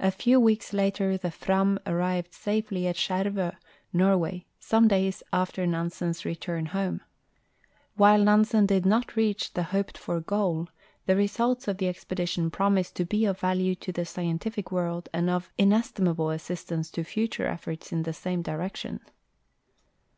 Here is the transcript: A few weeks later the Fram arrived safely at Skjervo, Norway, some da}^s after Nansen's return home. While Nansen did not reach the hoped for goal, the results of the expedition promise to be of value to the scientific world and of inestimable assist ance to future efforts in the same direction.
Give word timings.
A 0.00 0.10
few 0.10 0.40
weeks 0.40 0.72
later 0.72 1.18
the 1.18 1.30
Fram 1.30 1.78
arrived 1.86 2.32
safely 2.32 2.86
at 2.86 2.96
Skjervo, 2.96 3.54
Norway, 3.92 4.46
some 4.58 4.88
da}^s 4.88 5.22
after 5.34 5.66
Nansen's 5.66 6.24
return 6.24 6.64
home. 6.64 7.02
While 7.94 8.24
Nansen 8.24 8.64
did 8.64 8.86
not 8.86 9.16
reach 9.16 9.52
the 9.52 9.64
hoped 9.64 9.98
for 9.98 10.18
goal, 10.22 10.70
the 11.04 11.14
results 11.14 11.68
of 11.68 11.76
the 11.76 11.88
expedition 11.88 12.50
promise 12.50 12.90
to 12.92 13.04
be 13.04 13.26
of 13.26 13.38
value 13.38 13.74
to 13.74 13.92
the 13.92 14.06
scientific 14.06 14.72
world 14.72 15.10
and 15.12 15.28
of 15.28 15.52
inestimable 15.58 16.30
assist 16.30 16.72
ance 16.72 16.90
to 16.92 17.04
future 17.04 17.46
efforts 17.46 17.92
in 17.92 18.04
the 18.04 18.14
same 18.14 18.40
direction. 18.40 19.00